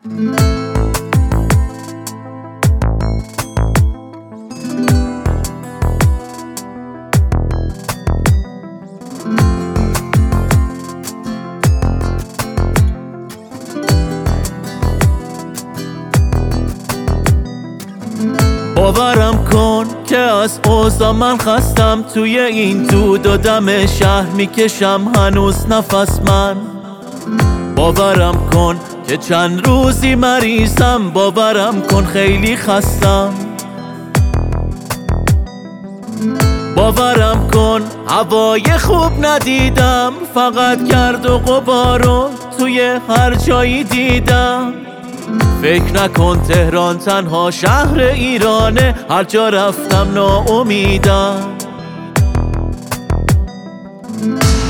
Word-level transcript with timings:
باورم 0.00 0.14
کن 19.52 19.86
که 20.06 20.18
از 20.18 20.60
اوزا 20.64 21.12
من 21.12 21.38
خستم. 21.38 22.04
توی 22.14 22.38
این 22.38 22.82
دود 22.82 23.26
و 23.26 23.36
دم 23.36 23.86
شهر 23.86 24.26
می‌کشم. 24.26 25.12
هنوز 25.16 25.66
نفس 25.68 26.20
من. 26.20 26.56
باورم 27.76 28.50
کن 28.54 28.80
که 29.10 29.16
چند 29.16 29.66
روزی 29.66 30.14
مریضم 30.14 31.10
باورم 31.10 31.82
کن 31.82 32.04
خیلی 32.04 32.56
خستم. 32.56 33.30
باورم 36.76 37.48
کن 37.54 37.82
هوای 38.06 38.78
خوب 38.78 39.26
ندیدم 39.26 40.12
فقط 40.34 40.84
گرد 40.84 41.26
و 41.26 41.38
غبارو 41.38 42.30
توی 42.58 42.98
هر 43.08 43.34
جایی 43.34 43.84
دیدم. 43.84 44.72
فکر 45.62 46.02
نکن 46.02 46.42
تهران 46.42 46.98
تنها 46.98 47.50
شهر 47.50 48.00
ایرانه 48.00 48.94
هر 49.10 49.24
جا 49.24 49.48
رفتم 49.48 50.08
ناامیدم. 50.14 51.36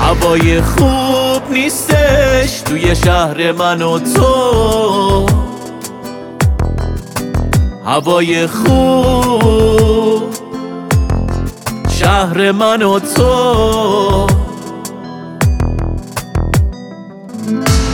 هوای 0.00 0.60
خوب 0.60 1.50
نیستش 2.44 2.60
توی 2.60 2.96
شهر 2.96 3.52
من 3.52 3.82
و 3.82 3.98
تو. 3.98 5.26
هوای 7.86 8.46
خوب. 8.46 10.22
شهر 11.88 12.52
من 12.52 12.82
و 12.82 12.98
تو. 12.98 14.26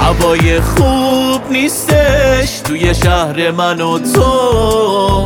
هوای 0.00 0.60
خوب 0.60 1.50
نیستش 1.50 2.60
توی 2.64 2.94
شهر 2.94 3.50
من 3.50 3.80
و 3.80 3.98
تو. 3.98 5.24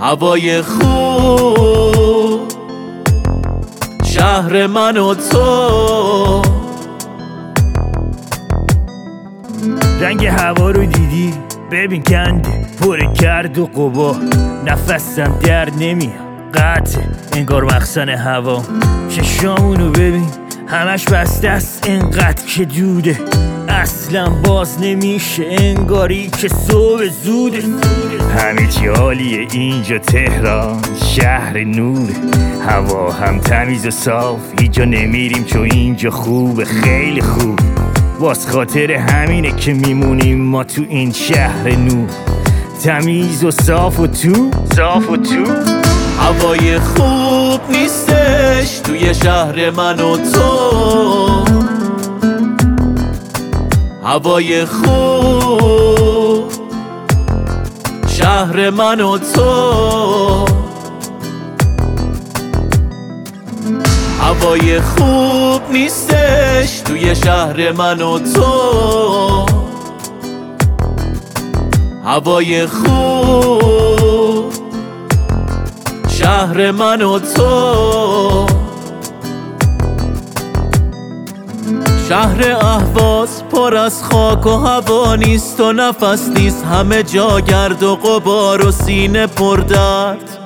هوای 0.00 0.62
خوب. 0.62 2.17
شهر 4.28 4.66
من 4.66 4.96
و 4.96 5.14
تو. 5.14 6.42
رنگ 10.00 10.26
هوا 10.26 10.70
رو 10.70 10.86
دیدی؟ 10.86 11.34
ببین 11.70 12.02
کنده 12.02 12.66
پر 12.80 13.12
کرد 13.12 13.58
و 13.58 13.66
قبا. 13.66 14.16
نفسم 14.66 15.38
در 15.42 15.70
نمیاد. 15.70 16.12
قطع 16.54 17.00
انگار 17.32 17.64
مخزن 17.64 18.08
هوا. 18.08 18.62
چشامونو 19.08 19.90
ببین. 19.90 20.26
همش 20.66 21.04
بسته 21.04 21.48
است. 21.48 21.84
انقدر 21.88 22.44
که 22.46 22.64
دوده. 22.64 23.18
اصلا 23.78 24.30
باز 24.30 24.80
نمیشه 24.80 25.46
انگاری 25.50 26.30
که 26.40 26.48
صبح 26.48 27.04
زوده 27.24 27.62
همه 28.38 28.66
چی 28.66 28.86
حالیه 28.86 29.46
اینجا 29.52 29.98
تهران 29.98 30.80
شهر 31.04 31.64
نوره 31.64 32.14
هوا 32.68 33.12
هم 33.12 33.40
تمیز 33.40 33.86
و 33.86 33.90
صاف 33.90 34.40
اینجا 34.58 34.84
نمیریم 34.84 35.44
چون 35.44 35.62
اینجا 35.62 36.10
خوبه 36.10 36.64
خیلی 36.64 37.22
خوب. 37.22 37.60
باز 38.20 38.48
خاطر 38.48 38.92
همینه 38.92 39.52
که 39.52 39.74
میمونیم 39.74 40.40
ما 40.40 40.64
تو 40.64 40.82
این 40.88 41.12
شهر 41.12 41.76
نور. 41.76 42.08
تمیز 42.84 43.44
و 43.44 43.50
صاف 43.50 44.00
و 44.00 44.06
تو؟ 44.06 44.50
صاف 44.76 45.10
و 45.10 45.16
تو؟ 45.16 45.44
هوای 46.18 46.78
خوب 46.78 47.60
نیستش 47.70 48.78
توی 48.78 49.14
شهر 49.14 49.70
من 49.70 50.00
و 50.00 50.16
تو. 50.16 51.37
هوای 54.04 54.64
خوب 54.64 56.52
شهر 58.08 58.70
من 58.70 59.00
و 59.00 59.18
تو. 59.18 60.44
هوای 64.20 64.80
خوب 64.80 65.62
نیستش 65.72 66.80
توی 66.80 67.14
شهر 67.16 67.72
من 67.72 68.02
و 68.02 68.18
تو. 68.18 69.46
هوای 72.04 72.66
خوب 72.66 74.52
شهر 76.08 76.70
من 76.70 77.02
و 77.02 77.18
تو. 77.18 78.46
شهر 82.08 82.50
اهواز 82.60 83.37
پر 83.58 83.76
از 83.76 84.04
خاک 84.04 84.46
و 84.46 84.50
هوا 84.50 85.16
نیست 85.16 85.60
و 85.60 85.72
نفس 85.72 86.28
نیست. 86.28 86.64
همه 86.64 87.02
جا 87.02 87.40
گرد 87.40 87.82
و 87.82 87.96
غبار 87.96 88.66
و 88.66 88.70
سینه 88.70 89.26
پر 89.26 89.56
درد. 89.56 90.38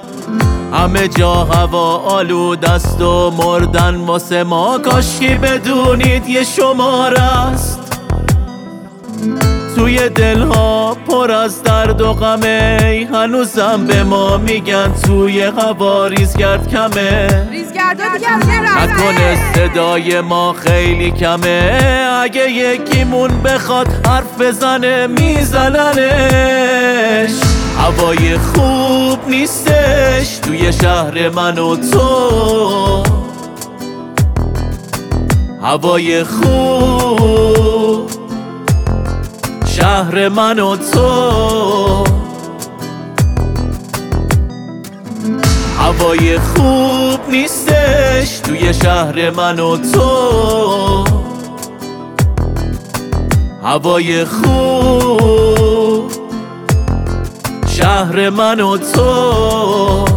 همه 0.73 1.09
جا 1.09 1.35
هوا 1.35 1.97
آلود 1.97 2.65
است 2.65 3.01
و 3.01 3.31
مردن 3.31 3.97
واسه 3.97 4.43
ما 4.43 4.79
کاشکی 4.79 5.35
بدونید 5.35 6.29
یه 6.29 6.45
شمار 6.45 7.15
است. 7.15 7.81
توی 9.83 10.09
دلها 10.09 10.97
پر 11.09 11.31
از 11.31 11.63
درد 11.63 12.01
و 12.01 12.13
غمه 12.13 13.09
هنوزم 13.13 13.87
به 13.87 14.05
ما 14.05 14.37
میگن 14.37 14.93
توی 15.05 15.41
هوا 15.43 16.07
ریزگرد 16.07 16.69
کمه. 16.69 17.27
نکنه. 18.61 19.53
صدای 19.55 20.21
ما 20.21 20.53
خیلی 20.53 21.11
کمه. 21.11 21.81
اگه 22.23 22.51
یکیمون 22.51 23.43
بخواد 23.43 24.07
حرف 24.07 24.41
بزنه 24.41 25.07
میزننش. 25.07 26.01
هوای 27.79 28.39
خوب 28.39 29.19
نیستش 29.29 30.39
توی 30.43 30.73
شهر 30.73 31.29
من 31.29 31.59
و 31.59 31.77
تو. 31.77 33.03
هوای 35.63 36.25
خوب 36.25 38.22
شهر 39.83 40.29
من 40.29 40.59
و 40.59 40.77
تو. 40.77 42.05
هوای 45.79 46.39
خوب 46.39 47.21
نیستش 47.29 48.39
توی 48.39 48.75
شهر 48.75 49.31
من 49.31 49.61
و 49.61 49.77
تو. 49.77 51.05
هوای 53.63 54.25
خوب 54.25 56.11
شهر 57.67 58.31
من 58.31 58.61
و 58.61 58.77
تو. 58.77 60.12